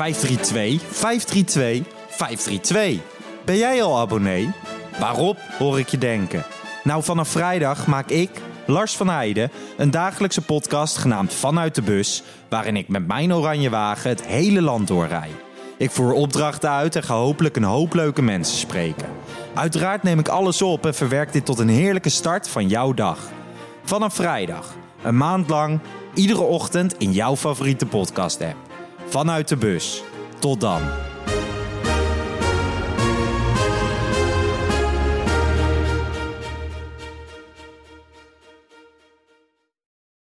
[0.00, 3.00] 532 532 532.
[3.44, 4.50] Ben jij al abonnee?
[4.98, 6.44] Waarop, hoor ik je denken.
[6.84, 8.30] Nou, vanaf vrijdag maak ik,
[8.66, 13.70] Lars van Heijden, een dagelijkse podcast genaamd Vanuit de Bus, waarin ik met mijn oranje
[13.70, 15.30] wagen het hele land doorrij.
[15.76, 19.08] Ik voer opdrachten uit en ga hopelijk een hoop leuke mensen spreken.
[19.54, 23.18] Uiteraard neem ik alles op en verwerk dit tot een heerlijke start van jouw dag.
[23.84, 25.80] Vanaf vrijdag, een maand lang,
[26.14, 28.69] iedere ochtend in jouw favoriete podcast-app.
[29.10, 30.02] Vanuit de bus.
[30.38, 31.09] Tot dan.